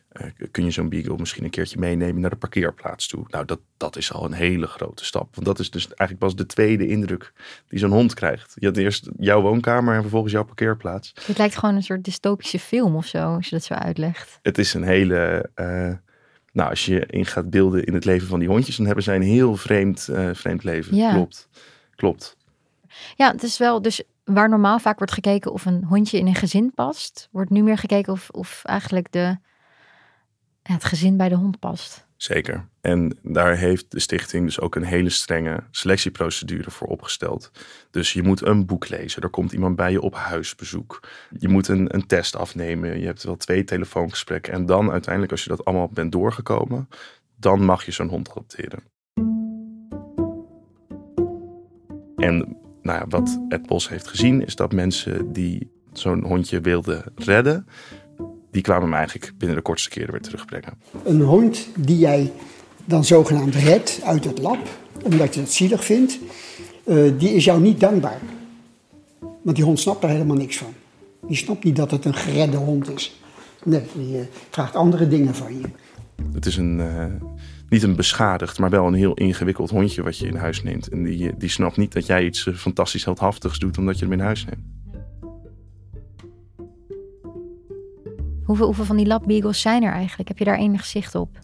eh, 0.08 0.26
kun 0.50 0.64
je 0.64 0.70
zo'n 0.70 0.88
beagle 0.88 1.16
misschien 1.18 1.44
een 1.44 1.50
keertje 1.50 1.78
meenemen 1.78 2.20
naar 2.20 2.30
de 2.30 2.36
parkeerplaats 2.36 3.08
toe. 3.08 3.24
Nou, 3.28 3.44
dat, 3.44 3.60
dat 3.76 3.96
is 3.96 4.12
al 4.12 4.24
een 4.24 4.32
hele 4.32 4.66
grote 4.66 5.04
stap. 5.04 5.34
Want 5.34 5.46
dat 5.46 5.58
is 5.58 5.70
dus 5.70 5.86
eigenlijk 5.86 6.18
pas 6.18 6.36
de 6.36 6.46
tweede 6.46 6.86
indruk 6.86 7.32
die 7.68 7.78
zo'n 7.78 7.90
hond 7.90 8.14
krijgt. 8.14 8.54
Je 8.58 8.66
had 8.66 8.76
eerst 8.76 9.08
jouw 9.18 9.40
woonkamer 9.40 9.94
en 9.94 10.00
vervolgens 10.00 10.32
jouw 10.32 10.44
parkeerplaats. 10.44 11.12
Het 11.26 11.38
lijkt 11.38 11.56
gewoon 11.56 11.74
een 11.74 11.82
soort 11.82 12.04
dystopische 12.04 12.58
film 12.58 12.96
of 12.96 13.06
zo, 13.06 13.18
als 13.34 13.48
je 13.48 13.54
dat 13.54 13.64
zo 13.64 13.74
uitlegt. 13.74 14.38
Het 14.42 14.58
is 14.58 14.74
een 14.74 14.82
hele. 14.84 15.50
eh, 15.54 15.92
nou, 16.52 16.70
als 16.70 16.84
je 16.84 17.06
in 17.06 17.26
gaat 17.26 17.50
beelden 17.50 17.84
in 17.84 17.94
het 17.94 18.04
leven 18.04 18.28
van 18.28 18.38
die 18.38 18.48
hondjes, 18.48 18.76
dan 18.76 18.86
hebben 18.86 19.04
zij 19.04 19.16
een 19.16 19.22
heel 19.22 19.56
vreemd, 19.56 20.08
eh, 20.08 20.28
vreemd 20.32 20.64
leven. 20.64 20.96
Ja. 20.96 21.12
Klopt. 21.12 21.48
Klopt. 21.94 22.36
Ja, 23.16 23.32
het 23.32 23.42
is 23.42 23.58
wel 23.58 23.82
dus 23.82 24.02
waar 24.34 24.48
normaal 24.48 24.78
vaak 24.78 24.98
wordt 24.98 25.12
gekeken 25.12 25.52
of 25.52 25.64
een 25.66 25.84
hondje 25.84 26.18
in 26.18 26.26
een 26.26 26.34
gezin 26.34 26.72
past, 26.74 27.28
wordt 27.30 27.50
nu 27.50 27.62
meer 27.62 27.78
gekeken 27.78 28.12
of, 28.12 28.30
of 28.30 28.60
eigenlijk 28.64 29.12
de, 29.12 29.38
het 30.62 30.84
gezin 30.84 31.16
bij 31.16 31.28
de 31.28 31.34
hond 31.34 31.58
past. 31.58 32.08
Zeker. 32.16 32.68
En 32.80 33.18
daar 33.22 33.56
heeft 33.56 33.90
de 33.90 34.00
stichting 34.00 34.44
dus 34.44 34.60
ook 34.60 34.74
een 34.74 34.84
hele 34.84 35.10
strenge 35.10 35.62
selectieprocedure 35.70 36.70
voor 36.70 36.88
opgesteld. 36.88 37.50
Dus 37.90 38.12
je 38.12 38.22
moet 38.22 38.46
een 38.46 38.66
boek 38.66 38.88
lezen. 38.88 39.22
Er 39.22 39.28
komt 39.28 39.52
iemand 39.52 39.76
bij 39.76 39.92
je 39.92 40.00
op 40.00 40.14
huisbezoek. 40.14 41.08
Je 41.38 41.48
moet 41.48 41.68
een, 41.68 41.94
een 41.94 42.06
test 42.06 42.36
afnemen. 42.36 43.00
Je 43.00 43.06
hebt 43.06 43.22
wel 43.22 43.36
twee 43.36 43.64
telefoongesprekken. 43.64 44.52
En 44.52 44.66
dan 44.66 44.90
uiteindelijk, 44.90 45.32
als 45.32 45.42
je 45.42 45.48
dat 45.48 45.64
allemaal 45.64 45.88
bent 45.88 46.12
doorgekomen, 46.12 46.88
dan 47.36 47.64
mag 47.64 47.84
je 47.84 47.92
zo'n 47.92 48.08
hond 48.08 48.30
adopteren. 48.30 48.82
En 52.16 52.59
nou 52.90 53.04
wat 53.08 53.40
Ed 53.48 53.66
Bos 53.66 53.88
heeft 53.88 54.06
gezien, 54.06 54.46
is 54.46 54.54
dat 54.54 54.72
mensen 54.72 55.32
die 55.32 55.70
zo'n 55.92 56.24
hondje 56.24 56.60
wilden 56.60 57.04
redden, 57.14 57.66
die 58.50 58.62
kwamen 58.62 58.82
hem 58.82 58.94
eigenlijk 58.94 59.32
binnen 59.38 59.56
de 59.56 59.62
kortste 59.62 59.88
keren 59.88 60.10
weer 60.10 60.20
terugbrengen. 60.20 60.72
Een 61.04 61.20
hond 61.20 61.68
die 61.78 61.98
jij 61.98 62.32
dan 62.84 63.04
zogenaamd 63.04 63.54
redt 63.54 64.00
uit 64.04 64.24
het 64.24 64.38
lab, 64.38 64.58
omdat 65.02 65.34
je 65.34 65.40
het 65.40 65.52
zielig 65.52 65.84
vindt, 65.84 66.18
eh, 66.84 66.96
die 67.18 67.34
is 67.34 67.44
jou 67.44 67.60
niet 67.60 67.80
dankbaar. 67.80 68.20
Want 69.42 69.56
die 69.56 69.64
hond 69.64 69.80
snapt 69.80 70.02
er 70.02 70.08
helemaal 70.08 70.36
niks 70.36 70.56
van. 70.56 70.74
Die 71.26 71.36
snapt 71.36 71.64
niet 71.64 71.76
dat 71.76 71.90
het 71.90 72.04
een 72.04 72.14
geredde 72.14 72.56
hond 72.56 72.90
is. 72.90 73.20
Nee, 73.64 73.82
die 73.94 74.18
eh, 74.18 74.24
vraagt 74.50 74.76
andere 74.76 75.08
dingen 75.08 75.34
van 75.34 75.58
je. 75.58 75.68
Het 76.32 76.46
is 76.46 76.56
een, 76.56 76.80
eh, 76.80 77.04
niet 77.70 77.82
een 77.82 77.96
beschadigd, 77.96 78.58
maar 78.58 78.70
wel 78.70 78.86
een 78.86 78.94
heel 78.94 79.14
ingewikkeld 79.14 79.70
hondje 79.70 80.02
wat 80.02 80.18
je 80.18 80.26
in 80.26 80.36
huis 80.36 80.62
neemt. 80.62 80.88
En 80.88 81.02
die, 81.02 81.36
die 81.36 81.48
snapt 81.48 81.76
niet 81.76 81.92
dat 81.92 82.06
jij 82.06 82.24
iets 82.24 82.46
eh, 82.46 82.54
fantastisch 82.54 83.04
heldhaftigs 83.04 83.58
doet 83.58 83.78
omdat 83.78 83.98
je 83.98 84.04
hem 84.04 84.12
in 84.12 84.20
huis 84.20 84.44
neemt. 84.44 84.64
Hoeveel, 88.44 88.66
hoeveel 88.66 88.84
van 88.84 88.96
die 88.96 89.06
lab 89.06 89.24
beagles 89.26 89.60
zijn 89.60 89.82
er 89.82 89.92
eigenlijk? 89.92 90.28
Heb 90.28 90.38
je 90.38 90.44
daar 90.44 90.58
enig 90.58 90.84
zicht 90.84 91.14
op? 91.14 91.38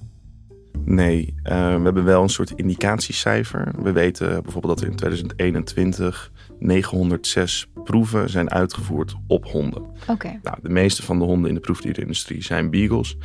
Nee, 0.84 1.34
eh, 1.42 1.76
we 1.76 1.82
hebben 1.82 2.04
wel 2.04 2.22
een 2.22 2.28
soort 2.28 2.50
indicatiecijfer. 2.50 3.72
We 3.82 3.92
weten 3.92 4.42
bijvoorbeeld 4.42 4.74
dat 4.74 4.84
er 4.84 4.90
in 4.90 4.96
2021 4.96 6.32
906 6.58 7.66
proeven 7.84 8.30
zijn 8.30 8.50
uitgevoerd 8.50 9.14
op 9.26 9.44
honden. 9.44 9.82
Oké. 10.06 10.38
Nou, 10.42 10.56
de 10.62 10.68
meeste 10.68 11.02
van 11.02 11.18
de 11.18 11.24
honden 11.24 11.48
in 11.48 11.54
de 11.54 11.60
proefdierenindustrie 11.60 12.42
zijn 12.42 12.70
beagles. 12.70 13.16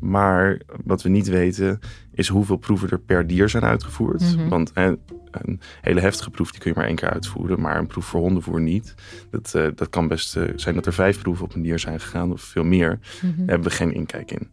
Maar 0.00 0.60
wat 0.84 1.02
we 1.02 1.08
niet 1.08 1.28
weten 1.28 1.78
is 2.20 2.28
hoeveel 2.28 2.56
proeven 2.56 2.90
er 2.90 3.00
per 3.00 3.26
dier 3.26 3.48
zijn 3.48 3.64
uitgevoerd. 3.64 4.36
Mhm. 4.36 4.48
Want 4.48 4.70
hè, 4.74 4.92
een 5.30 5.60
hele 5.80 6.00
heftige 6.00 6.30
proef 6.30 6.50
die 6.50 6.60
kun 6.60 6.70
je 6.70 6.76
maar 6.76 6.86
één 6.86 6.96
keer 6.96 7.10
uitvoeren. 7.10 7.60
Maar 7.60 7.78
een 7.78 7.86
proef 7.86 8.04
voor 8.04 8.20
hondenvoer 8.20 8.60
niet. 8.60 8.94
Dat, 9.30 9.54
eh, 9.54 9.66
dat 9.74 9.88
kan 9.88 10.08
best 10.08 10.36
eh, 10.36 10.44
zijn 10.56 10.74
dat 10.74 10.86
er 10.86 10.92
vijf 10.92 11.20
proeven 11.20 11.44
op 11.44 11.54
een 11.54 11.62
dier 11.62 11.78
zijn 11.78 12.00
gegaan 12.00 12.32
of 12.32 12.40
veel 12.40 12.64
meer. 12.64 12.98
Mhm. 13.22 13.36
Daar 13.36 13.46
hebben 13.46 13.68
we 13.68 13.74
geen 13.74 13.94
inkijk 13.94 14.30
in. 14.30 14.50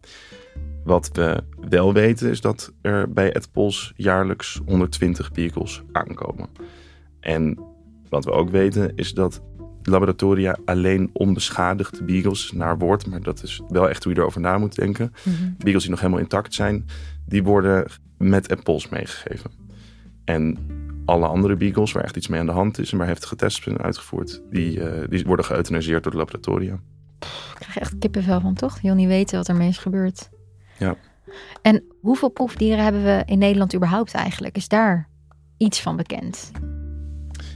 Wat 0.83 1.09
we 1.13 1.43
wel 1.69 1.93
weten 1.93 2.29
is 2.29 2.41
dat 2.41 2.73
er 2.81 3.11
bij 3.11 3.33
Ed 3.33 3.51
Pols 3.51 3.93
jaarlijks 3.95 4.61
120 4.65 5.31
beagles 5.31 5.83
aankomen. 5.91 6.49
En 7.19 7.59
wat 8.09 8.25
we 8.25 8.31
ook 8.31 8.49
weten 8.49 8.95
is 8.95 9.13
dat 9.13 9.41
laboratoria 9.83 10.57
alleen 10.65 11.09
onbeschadigde 11.13 12.03
beagles 12.03 12.51
naar 12.51 12.77
woord, 12.77 13.07
maar 13.07 13.21
dat 13.21 13.43
is 13.43 13.61
wel 13.69 13.89
echt 13.89 14.03
hoe 14.03 14.13
je 14.13 14.19
erover 14.19 14.41
na 14.41 14.57
moet 14.57 14.75
denken. 14.75 15.13
Mhm. 15.23 15.33
Beagles 15.57 15.81
die 15.81 15.91
nog 15.91 15.99
helemaal 15.99 16.21
intact 16.21 16.53
zijn, 16.53 16.85
die 17.27 17.43
worden 17.43 17.85
met 18.17 18.63
Pols 18.63 18.89
meegegeven. 18.89 19.51
En 20.25 20.57
alle 21.05 21.27
andere 21.27 21.55
beagles 21.55 21.91
waar 21.91 22.03
echt 22.03 22.15
iets 22.15 22.27
mee 22.27 22.39
aan 22.39 22.45
de 22.45 22.51
hand 22.51 22.79
is 22.79 22.91
en 22.91 22.97
waar 22.97 23.07
heftige 23.07 23.35
tests 23.35 23.63
zijn 23.63 23.81
uitgevoerd, 23.81 24.41
die, 24.49 24.83
eh, 24.83 25.09
die 25.09 25.25
worden 25.25 25.45
geëuthanaseerd 25.45 26.03
door 26.03 26.11
de 26.11 26.17
laboratoria. 26.17 26.73
Ik 27.19 27.55
krijg 27.59 27.77
echt 27.77 27.97
kippenvel 27.97 28.41
van, 28.41 28.53
toch? 28.53 28.75
Je 28.75 28.87
wil 28.87 28.95
niet 28.95 29.07
weten 29.07 29.37
wat 29.37 29.47
ermee 29.47 29.67
is 29.67 29.77
gebeurd. 29.77 30.29
Ja. 30.77 30.95
En 31.61 31.83
hoeveel 32.01 32.29
proefdieren 32.29 32.83
hebben 32.83 33.03
we 33.03 33.23
in 33.25 33.37
Nederland 33.37 33.75
überhaupt 33.75 34.13
eigenlijk? 34.13 34.55
Is 34.55 34.67
daar 34.67 35.09
iets 35.57 35.81
van 35.81 35.95
bekend? 35.95 36.51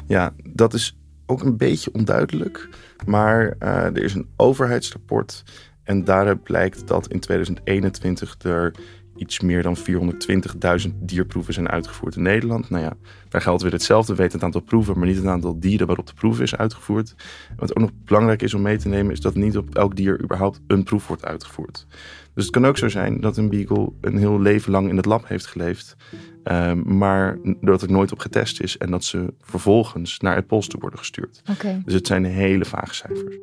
Ja, 0.07 0.33
dat 0.43 0.73
is 0.73 0.97
ook 1.25 1.43
een 1.43 1.57
beetje 1.57 1.93
onduidelijk. 1.93 2.69
Maar 3.05 3.55
eh, 3.59 3.85
er 3.85 4.03
is 4.03 4.13
een 4.13 4.29
overheidsrapport. 4.35 5.43
En 5.83 6.03
daaruit 6.03 6.43
blijkt 6.43 6.87
dat 6.87 7.07
in 7.07 7.19
2021 7.19 8.35
er 8.41 8.73
iets 9.21 9.39
meer 9.39 9.63
dan 9.63 9.77
420.000 9.77 10.93
dierproeven 10.99 11.53
zijn 11.53 11.69
uitgevoerd 11.69 12.15
in 12.15 12.21
Nederland. 12.21 12.69
Nou 12.69 12.83
ja, 12.83 12.93
daar 13.29 13.41
geldt 13.41 13.61
weer 13.61 13.71
hetzelfde. 13.71 14.11
We 14.11 14.17
weten 14.17 14.35
het 14.35 14.43
aantal 14.43 14.61
proeven, 14.61 14.97
maar 14.97 15.07
niet 15.07 15.17
het 15.17 15.25
aantal 15.25 15.59
dieren 15.59 15.87
waarop 15.87 16.07
de 16.07 16.13
proef 16.13 16.39
is 16.39 16.55
uitgevoerd. 16.55 17.15
Wat 17.55 17.75
ook 17.75 17.81
nog 17.81 17.91
belangrijk 18.05 18.41
is 18.41 18.53
om 18.53 18.61
mee 18.61 18.77
te 18.77 18.87
nemen, 18.87 19.11
is 19.11 19.19
dat 19.19 19.35
niet 19.35 19.57
op 19.57 19.75
elk 19.75 19.95
dier 19.95 20.21
überhaupt 20.21 20.59
een 20.67 20.83
proef 20.83 21.07
wordt 21.07 21.25
uitgevoerd. 21.25 21.85
Dus 22.33 22.43
het 22.43 22.53
kan 22.53 22.65
ook 22.65 22.77
zo 22.77 22.89
zijn 22.89 23.21
dat 23.21 23.37
een 23.37 23.49
beagle 23.49 23.91
een 24.01 24.17
heel 24.17 24.39
leven 24.39 24.71
lang 24.71 24.89
in 24.89 24.97
het 24.97 25.05
lab 25.05 25.27
heeft 25.27 25.45
geleefd. 25.45 25.95
ehm, 26.43 26.97
maar 26.97 27.37
dat 27.61 27.81
er 27.81 27.91
nooit 27.91 28.11
op 28.11 28.19
getest 28.19 28.61
is 28.61 28.77
en 28.77 28.91
dat 28.91 29.03
ze 29.03 29.33
vervolgens 29.41 30.19
naar 30.19 30.35
het 30.35 30.47
pols 30.47 30.67
toe 30.67 30.79
worden 30.79 30.99
gestuurd. 30.99 31.41
Dus 31.85 31.93
het 31.93 32.07
zijn 32.07 32.25
hele 32.25 32.65
vage 32.65 32.93
cijfers. 32.93 33.35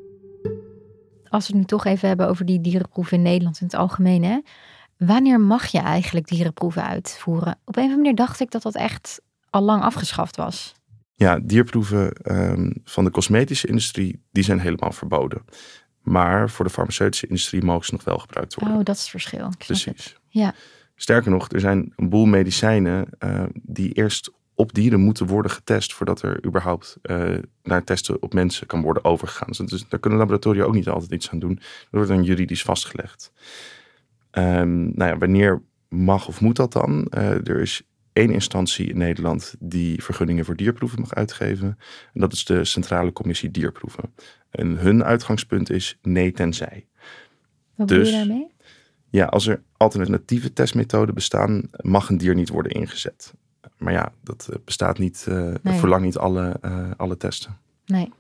Als 1.28 1.47
we 1.47 1.52
het 1.52 1.54
nu 1.54 1.64
toch 1.64 1.85
even 1.85 2.08
hebben 2.08 2.28
over 2.28 2.44
die 2.44 2.61
dierenproeven 2.61 3.16
in 3.16 3.23
Nederland 3.23 3.61
in 3.61 3.66
het 3.66 3.76
algemeen. 3.76 4.25
Hè? 4.25 4.38
Wanneer 4.98 5.40
mag 5.40 5.66
je 5.66 5.78
eigenlijk 5.78 6.26
dierenproeven 6.28 6.84
uitvoeren? 6.84 7.58
Op 7.64 7.76
een 7.76 7.82
of 7.82 7.90
andere 7.90 7.96
manier 7.96 8.14
dacht 8.14 8.40
ik 8.40 8.50
dat 8.50 8.62
dat 8.62 8.74
echt 8.74 9.20
al 9.50 9.62
lang 9.62 9.82
afgeschaft 9.82 10.36
was. 10.36 10.74
Ja, 11.14 11.38
dierproeven 11.38 12.12
ehm, 12.12 12.70
van 12.84 13.04
de 13.04 13.10
cosmetische 13.10 13.66
industrie, 13.66 14.22
die 14.30 14.44
zijn 14.44 14.60
helemaal 14.60 14.92
verboden. 14.92 15.44
Maar 16.02 16.50
voor 16.50 16.64
de 16.64 16.70
farmaceutische 16.70 17.26
industrie 17.26 17.64
mogen 17.64 17.86
ze 17.86 17.92
nog 17.92 18.04
wel 18.04 18.18
gebruikt 18.18 18.54
worden. 18.54 18.78
Oh, 18.78 18.84
dat 18.84 18.94
is 18.94 19.00
het 19.00 19.10
verschil. 19.10 19.46
Het. 19.46 19.58
Precies. 19.58 20.16
Ja. 20.28 20.54
Sterker 20.94 21.30
nog, 21.30 21.50
er 21.50 21.60
zijn 21.60 21.92
een 21.96 22.08
boel 22.08 22.26
medicijnen 22.26 23.06
eh, 23.18 23.42
die 23.62 23.92
eerst 23.92 24.30
op 24.54 24.74
dieren 24.74 25.00
moeten 25.00 25.26
worden 25.26 25.50
getest 25.50 25.94
voordat 25.94 26.22
er 26.22 26.46
überhaupt 26.46 26.96
eh, 27.02 27.34
naar 27.62 27.84
testen 27.84 28.22
op 28.22 28.32
mensen 28.32 28.66
kan 28.66 28.82
worden 28.82 29.04
overgegaan. 29.04 29.66
Dus, 29.66 29.84
daar 29.88 30.00
kunnen 30.00 30.18
laboratoria 30.18 30.64
ook 30.64 30.74
niet 30.74 30.88
altijd 30.88 31.12
iets 31.12 31.30
aan 31.30 31.38
doen. 31.38 31.54
Dat 31.54 31.64
wordt 31.90 32.08
dan 32.08 32.22
juridisch 32.22 32.62
vastgelegd. 32.62 33.32
Ehm, 34.38 34.83
nou 34.83 35.11
ja, 35.11 35.18
wanneer 35.18 35.62
mag 35.88 36.28
of 36.28 36.40
moet 36.40 36.57
dat 36.57 36.73
dan? 36.73 37.07
Eh, 37.07 37.30
er 37.49 37.61
is 37.61 37.83
één 38.12 38.30
instantie 38.30 38.87
in 38.87 38.99
Nederland 38.99 39.54
die 39.59 40.02
vergunningen 40.02 40.45
voor 40.45 40.57
dierproeven 40.57 41.00
mag 41.00 41.14
uitgeven. 41.14 41.78
En 42.12 42.21
dat 42.21 42.33
is 42.33 42.45
de 42.45 42.64
Centrale 42.64 43.12
Commissie 43.12 43.50
Dierproeven. 43.50 44.14
En 44.50 44.76
hun 44.76 45.04
uitgangspunt 45.04 45.71
is 45.71 45.99
nee 46.02 46.33
tenzij. 46.33 46.87
Wat 47.75 47.87
bedoel 47.87 48.02
Dus- 48.04 48.11
je 48.11 48.16
daarmee? 48.16 48.47
Ja, 49.11 49.25
als 49.26 49.47
er 49.47 49.62
alternatieve 49.76 50.52
testmethoden 50.52 51.14
bestaan, 51.14 51.62
mag 51.80 52.09
een 52.09 52.18
dier 52.18 52.35
niet 52.35 52.49
worden 52.49 52.73
ingezet. 52.73 53.35
Maar 53.78 53.92
ja, 53.92 54.12
dat 54.23 54.49
eh, 54.50 54.57
bestaat 54.64 54.99
niet, 54.99 55.25
eh 55.28 55.54
Nee. 55.62 56.00
niet 56.00 56.16
alle, 56.16 56.61
alle 56.97 57.16
testen. 57.16 57.57
Nee. 57.87 58.12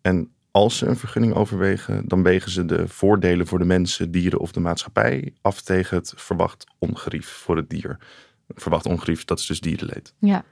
En 0.00 0.32
als 0.52 0.78
ze 0.78 0.86
een 0.86 0.96
vergunning 0.96 1.34
overwegen, 1.34 2.08
dan 2.08 2.22
wegen 2.22 2.50
ze 2.50 2.64
de 2.64 2.88
voordelen 2.88 3.46
voor 3.46 3.58
de 3.58 3.64
mensen, 3.64 4.10
dieren 4.10 4.38
of 4.38 4.52
de 4.52 4.60
maatschappij 4.60 5.32
af 5.40 5.60
tegen 5.60 5.96
het 5.96 6.12
verwacht 6.16 6.64
ongerief 6.78 7.28
voor 7.28 7.56
het 7.56 7.70
dier. 7.70 7.98
Verwacht 8.48 8.86
ongerief, 8.86 9.24
dat 9.24 9.38
is 9.38 9.46
dus 9.46 9.60
dierenleed. 9.60 10.14
Ja. 10.18 10.44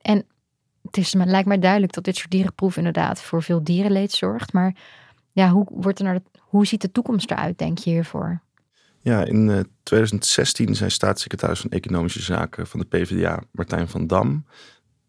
En 0.00 0.24
het 0.82 0.96
is, 0.96 1.12
het 1.12 1.28
lijkt 1.28 1.48
mij 1.48 1.58
duidelijk 1.58 1.92
dat 1.92 2.04
dit 2.04 2.16
soort 2.16 2.30
dierenproeven 2.30 2.78
inderdaad 2.78 3.22
voor 3.22 3.42
veel 3.42 3.64
dierenleed 3.64 4.12
zorgt. 4.12 4.52
Maar 4.52 4.76
ja, 5.32 5.50
hoe, 5.50 5.66
wordt 5.70 5.98
er 5.98 6.04
naar 6.04 6.14
de, 6.14 6.22
hoe 6.40 6.66
ziet 6.66 6.80
de 6.80 6.92
toekomst 6.92 7.30
eruit, 7.30 7.58
denk 7.58 7.78
je 7.78 7.90
hiervoor? 7.90 8.40
Ja, 9.00 9.24
in 9.24 9.50
eh, 9.50 9.60
2016 9.82 10.74
zei 10.74 10.90
staatssecretaris 10.90 11.60
van 11.60 11.70
Economische 11.70 12.22
Zaken 12.22 12.66
van 12.66 12.80
de 12.80 12.86
PvdA, 12.86 13.42
Martijn 13.50 13.88
van 13.88 14.06
Dam, 14.06 14.44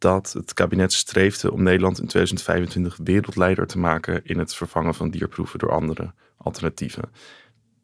dat 0.05 0.33
het 0.33 0.53
kabinet 0.53 0.93
streefde 0.93 1.51
om 1.51 1.63
Nederland 1.63 1.99
in 1.99 2.07
2025 2.07 2.97
wereldleider 3.03 3.67
te 3.67 3.77
maken 3.77 4.25
in 4.25 4.39
het 4.39 4.55
vervangen 4.55 4.93
van 4.93 5.09
dierproeven 5.09 5.59
door 5.59 5.71
andere 5.71 6.13
alternatieven. 6.37 7.09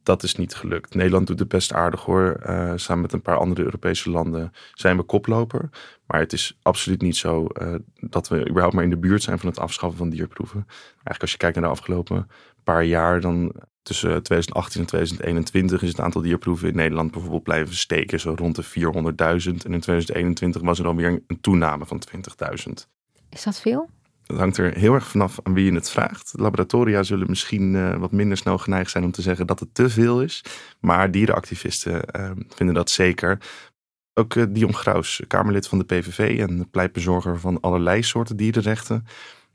Dat 0.04 0.24
is 0.24 0.36
niet 0.36 0.56
gelukt. 0.56 0.96
Nederland 0.96 1.28
doet 1.28 1.40
het 1.40 1.48
best 1.48 1.74
aardig 1.74 2.02
hoor. 2.02 2.32
Eh, 2.32 2.74
samen 2.76 3.02
met 3.02 3.14
een 3.14 3.22
paar 3.22 3.38
andere 3.38 3.64
Europese 3.64 4.10
landen 4.10 4.52
zijn 4.74 4.98
we 4.98 5.04
koploper. 5.04 5.70
Maar 6.08 6.20
het 6.20 6.34
is 6.34 6.58
absoluut 6.62 7.02
niet 7.02 7.18
zo 7.18 7.46
eh, 7.46 7.76
dat 7.96 8.28
we 8.28 8.48
überhaupt 8.50 8.76
maar 8.76 8.84
in 8.84 8.90
de 8.90 8.98
buurt 8.98 9.24
zijn 9.24 9.40
van 9.40 9.50
het 9.50 9.60
afschaffen 9.60 9.98
van 9.98 10.10
dierproeven. 10.10 10.66
Eigenlijk 10.68 11.22
als 11.22 11.32
je 11.32 11.38
kijkt 11.38 11.56
naar 11.56 11.66
de 11.66 11.72
afgelopen 11.72 12.28
paar 12.64 12.84
jaar, 12.84 13.22
dan 13.22 13.54
tussen 13.84 14.24
2018 14.24 14.82
en 14.82 14.88
2021 14.88 15.82
is 15.82 15.90
het 15.90 16.00
aantal 16.00 16.22
dierproeven 16.22 16.70
in 16.70 16.76
Nederland 16.76 17.12
bijvoorbeeld 17.12 17.44
blijven 17.44 17.76
steken, 17.76 18.20
zo 18.20 18.34
rond 18.36 18.56
de 18.56 18.64
400.000. 18.64 18.70
En 19.66 19.74
in 19.74 19.80
2021 19.80 20.62
was 20.62 20.78
er 20.78 20.84
dan 20.84 20.96
weer 20.96 21.22
een 21.28 21.42
toename 21.42 21.86
van 21.86 22.02
20.000. 22.68 22.72
Is 23.30 23.44
dat 23.44 23.60
veel? 23.60 23.90
Dat 24.32 24.40
hangt 24.40 24.58
er 24.58 24.74
heel 24.74 24.94
erg 24.94 25.08
vanaf 25.08 25.40
aan 25.44 25.54
wie 25.54 25.66
je 25.66 25.74
het 25.74 25.90
vraagt. 25.90 26.34
Laboratoria 26.36 27.04
zullen 27.04 27.30
misschien 27.30 27.76
eh, 27.76 27.98
wat 27.98 28.12
minder 28.12 28.38
snel 28.38 28.58
geneigd 28.58 28.92
zijn 28.92 29.04
om 29.04 29.12
te 29.12 29.22
zeggen 29.22 29.48
dat 29.48 29.60
het 29.60 29.74
te 29.74 29.90
veel 29.90 30.22
is. 30.22 30.44
Maar 30.80 31.12
dierenactivisten 31.12 32.06
eh, 32.06 32.32
vinden 32.48 32.76
dat 32.76 32.90
zeker. 32.90 33.38
Ook 34.14 34.36
eh, 34.36 34.44
Dion 34.50 34.76
Graus, 34.76 35.22
Kamerlid 35.28 35.68
van 35.68 35.78
de 35.78 35.84
PVV 35.84 36.40
en 36.40 36.70
pleitbezorger 36.70 37.40
van 37.40 37.60
allerlei 37.60 38.04
soorten 38.04 38.38
dierenrechten. 38.38 39.06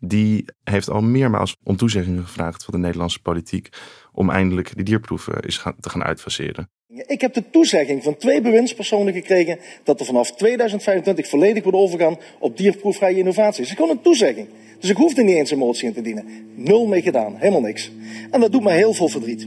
Die 0.01 0.45
heeft 0.65 0.91
al 0.91 1.03
meermaals 1.03 1.57
om 1.63 1.77
toezeggingen 1.77 2.25
gevraagd 2.25 2.65
van 2.65 2.75
de 2.75 2.81
Nederlandse 2.81 3.23
politiek 3.23 3.69
om 4.17 4.31
eindelijk 4.31 4.75
die 4.75 4.85
dierproeven 4.85 5.41
is 5.41 5.57
gaan, 5.59 5.75
te 5.81 5.89
gaan 5.89 6.05
uitfaseren. 6.05 6.69
Ik 7.07 7.21
heb 7.21 7.35
de 7.35 7.51
toezegging 7.51 8.03
van 8.03 8.17
twee 8.17 8.41
bewindspersonen 8.41 9.13
gekregen 9.13 9.59
dat 9.85 10.01
er 10.01 10.07
vanaf 10.07 10.33
2025 10.33 11.29
volledig 11.29 11.63
wordt 11.63 11.79
overgaan 11.79 12.17
op 12.39 12.57
dierproefvrije 12.57 13.19
innovatie. 13.19 13.61
Dat 13.61 13.71
is 13.71 13.77
gewoon 13.77 13.91
een 13.91 14.03
toezegging. 14.03 14.49
Dus 14.81 14.91
ik 14.91 14.97
hoefde 14.97 15.23
niet 15.23 15.37
eens 15.37 15.51
een 15.51 15.59
motie 15.59 15.89
in 15.89 15.95
te 15.95 16.01
dienen. 16.01 16.25
Nul 16.55 16.87
mee 16.87 17.03
gedaan, 17.03 17.35
helemaal 17.37 17.61
niks. 17.61 17.93
En 18.31 18.41
dat 18.41 18.53
doet 18.53 18.63
mij 18.63 18.77
heel 18.77 18.93
veel 18.93 19.09
verdriet. 19.09 19.47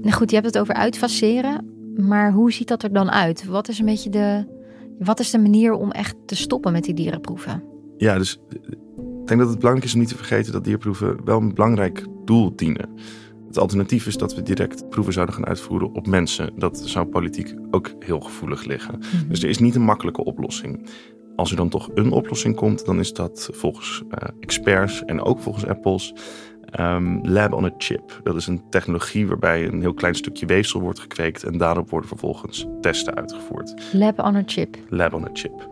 Nou 0.00 0.12
goed, 0.12 0.30
je 0.30 0.36
hebt 0.36 0.46
het 0.46 0.58
over 0.58 0.74
uitfaseren. 0.74 1.74
Maar 1.96 2.32
hoe 2.32 2.52
ziet 2.52 2.68
dat 2.68 2.82
er 2.82 2.92
dan 2.92 3.10
uit? 3.10 3.44
Wat 3.44 3.68
is 3.68 3.78
een 3.78 3.86
beetje 3.86 4.10
de, 4.10 4.46
wat 4.98 5.20
is 5.20 5.30
de 5.30 5.38
manier 5.38 5.72
om 5.72 5.90
echt 5.90 6.14
te 6.26 6.36
stoppen 6.36 6.72
met 6.72 6.84
die 6.84 6.94
dierenproeven? 6.94 7.62
Ja, 7.96 8.18
dus 8.18 8.38
eh, 8.48 8.56
ik 9.20 9.26
denk 9.26 9.40
dat 9.40 9.48
het 9.48 9.58
belangrijk 9.58 9.84
is 9.84 9.94
om 9.94 10.00
niet 10.00 10.08
te 10.08 10.16
vergeten 10.16 10.52
dat 10.52 10.64
dierproeven 10.64 11.24
wel 11.24 11.40
een 11.40 11.54
belangrijk 11.54 12.06
doel 12.24 12.56
dienen. 12.56 12.88
Het 13.56 13.64
alternatief 13.64 14.06
is 14.06 14.16
dat 14.16 14.34
we 14.34 14.42
direct 14.42 14.88
proeven 14.88 15.12
zouden 15.12 15.34
gaan 15.34 15.46
uitvoeren 15.46 15.94
op 15.94 16.06
mensen. 16.06 16.52
Dat 16.56 16.82
zou 16.84 17.06
politiek 17.06 17.54
ook 17.70 17.90
heel 17.98 18.20
gevoelig 18.20 18.64
liggen. 18.64 19.00
Dus 19.28 19.42
er 19.42 19.48
is 19.48 19.58
niet 19.58 19.74
een 19.74 19.82
makkelijke 19.82 20.24
oplossing. 20.24 20.88
Als 21.36 21.50
er 21.50 21.56
dan 21.56 21.68
toch 21.68 21.90
een 21.94 22.10
oplossing 22.10 22.56
komt, 22.56 22.84
dan 22.84 22.98
is 22.98 23.12
dat 23.12 23.48
volgens 23.52 24.02
eh, 24.10 24.28
experts 24.40 25.04
en 25.04 25.22
ook 25.22 25.40
volgens 25.40 25.66
Apples 25.66 26.14
ehm, 26.64 27.18
lab 27.22 27.52
on 27.52 27.64
a 27.64 27.74
chip. 27.78 28.20
Dat 28.22 28.36
is 28.36 28.46
een 28.46 28.62
technologie 28.70 29.26
waarbij 29.26 29.66
een 29.66 29.80
heel 29.80 29.94
klein 29.94 30.14
stukje 30.14 30.46
weefsel 30.46 30.80
wordt 30.80 31.00
gekweekt 31.00 31.44
en 31.44 31.58
daarop 31.58 31.90
worden 31.90 32.08
vervolgens 32.08 32.66
testen 32.80 33.14
uitgevoerd 33.14 33.74
Lab 33.92 34.18
on 34.18 34.36
a 34.36 34.42
chip. 34.46 34.76
lab 34.88 35.14
on 35.14 35.24
a 35.24 35.30
chip. 35.32 35.68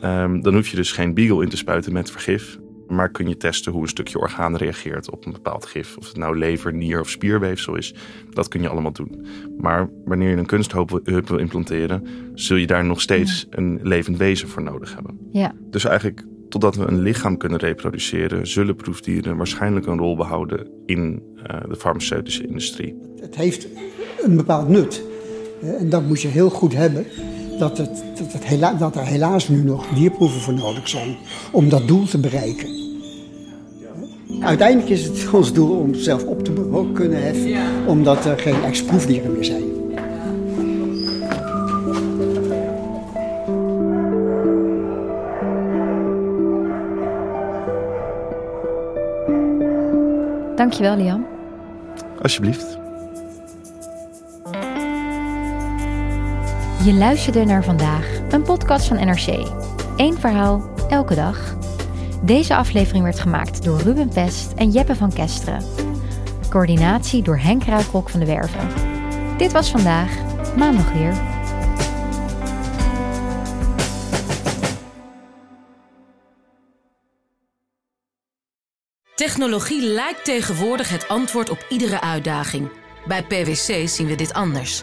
Ehm, 0.00 0.40
dan 0.40 0.54
hoef 0.54 0.68
je 0.68 0.76
dus 0.76 0.92
geen 0.92 1.14
beagle 1.14 1.42
in 1.42 1.48
te 1.48 1.56
spuiten 1.56 1.92
met 1.92 2.10
vergif. 2.10 2.58
Maar 2.88 3.10
kun 3.10 3.28
je 3.28 3.36
testen 3.36 3.72
hoe 3.72 3.82
een 3.82 3.88
stukje 3.88 4.18
orgaan 4.18 4.56
reageert 4.56 5.10
op 5.10 5.26
een 5.26 5.32
bepaald 5.32 5.66
gif. 5.66 5.96
Of 5.96 6.06
het 6.06 6.16
nou 6.16 6.38
lever, 6.38 6.74
nier 6.74 7.00
of 7.00 7.08
spierweefsel 7.08 7.76
is. 7.76 7.94
Dat 8.30 8.48
kun 8.48 8.62
je 8.62 8.68
allemaal 8.68 8.92
doen. 8.92 9.26
Maar 9.58 9.90
wanneer 10.04 10.30
je 10.30 10.36
een 10.36 10.46
kunstheup 10.46 11.00
wil 11.04 11.38
implanteren, 11.38 12.06
zul 12.34 12.56
je 12.56 12.66
daar 12.66 12.84
nog 12.84 13.00
steeds 13.00 13.46
een 13.50 13.80
levend 13.82 14.16
wezen 14.16 14.48
voor 14.48 14.62
nodig 14.62 14.94
hebben. 14.94 15.18
Ja. 15.32 15.54
Dus 15.70 15.84
eigenlijk 15.84 16.24
totdat 16.48 16.76
we 16.76 16.86
een 16.86 17.00
lichaam 17.00 17.36
kunnen 17.36 17.58
reproduceren, 17.58 18.46
zullen 18.46 18.76
proefdieren 18.76 19.36
waarschijnlijk 19.36 19.86
een 19.86 19.98
rol 19.98 20.16
behouden 20.16 20.70
in 20.86 21.22
eh, 21.42 21.60
de 21.68 21.76
farmaceutische 21.76 22.46
industrie. 22.46 22.94
Het 23.20 23.34
heeft 23.36 23.68
een 24.22 24.36
bepaald 24.36 24.68
nut. 24.68 25.02
Eh, 25.62 25.80
En 25.80 25.88
dat 25.90 26.06
moet 26.06 26.22
je 26.22 26.28
heel 26.28 26.50
goed 26.50 26.74
hebben. 26.74 27.06
Dat, 27.58 27.78
het, 27.78 28.02
dat, 28.14 28.32
het 28.32 28.44
hela- 28.44 28.74
dat 28.74 28.96
er 28.96 29.04
helaas 29.04 29.48
nu 29.48 29.62
nog 29.62 29.86
dierproeven 29.94 30.40
voor 30.40 30.54
nodig 30.54 30.88
zijn 30.88 31.16
om 31.52 31.68
dat 31.68 31.88
doel 31.88 32.04
te 32.04 32.18
bereiken. 32.18 32.68
Uiteindelijk 34.40 34.88
is 34.88 35.04
het 35.04 35.28
ons 35.32 35.52
doel 35.52 35.78
om 35.78 35.92
het 35.92 36.00
zelf 36.00 36.24
op 36.24 36.44
te 36.44 36.90
kunnen 36.92 37.22
heffen, 37.22 37.86
omdat 37.86 38.24
er 38.24 38.38
geen 38.38 38.62
ex-proefdieren 38.62 39.32
meer 39.32 39.44
zijn. 39.44 39.76
Dankjewel, 50.56 50.96
Liam. 50.96 51.26
Alsjeblieft. 52.22 52.77
Je 56.84 56.94
luisterde 56.94 57.44
naar 57.44 57.64
vandaag, 57.64 58.20
een 58.30 58.42
podcast 58.42 58.86
van 58.86 58.96
NRC. 58.96 59.50
Eén 59.96 60.18
verhaal, 60.18 60.70
elke 60.88 61.14
dag. 61.14 61.56
Deze 62.22 62.56
aflevering 62.56 63.04
werd 63.04 63.20
gemaakt 63.20 63.64
door 63.64 63.80
Ruben 63.80 64.08
Pest 64.08 64.52
en 64.52 64.70
Jeppe 64.70 64.94
van 64.94 65.12
Kesteren. 65.12 65.64
Coördinatie 66.48 67.22
door 67.22 67.38
Henk 67.38 67.64
Ruikrok 67.64 68.10
van 68.10 68.20
de 68.20 68.26
Werven. 68.26 68.68
Dit 69.36 69.52
was 69.52 69.70
vandaag, 69.70 70.10
maandag 70.56 70.92
weer. 70.92 71.14
Technologie 79.14 79.82
lijkt 79.82 80.24
tegenwoordig 80.24 80.90
het 80.90 81.08
antwoord 81.08 81.50
op 81.50 81.66
iedere 81.68 82.00
uitdaging. 82.00 82.70
Bij 83.06 83.22
PwC 83.22 83.88
zien 83.88 84.06
we 84.06 84.14
dit 84.14 84.32
anders. 84.32 84.82